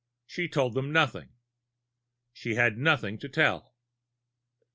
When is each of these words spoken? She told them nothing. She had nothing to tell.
She 0.25 0.47
told 0.47 0.73
them 0.73 0.91
nothing. 0.91 1.29
She 2.33 2.55
had 2.55 2.75
nothing 2.75 3.19
to 3.19 3.29
tell. 3.29 3.75